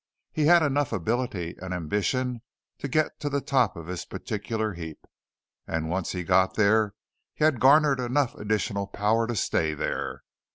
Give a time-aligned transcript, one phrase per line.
[0.31, 2.41] He had enough ability and ambition
[2.79, 5.05] to get to the top of his particular heap,
[5.67, 6.95] and once he got there
[7.35, 10.23] he had garnered enough additional power to stay there.